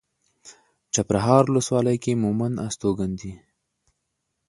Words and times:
چپرهار 0.93 1.43
ولسوالۍ 1.47 1.97
کې 2.03 2.13
مومند 2.23 2.55
استوګن 2.67 3.11
دي. 3.21 3.33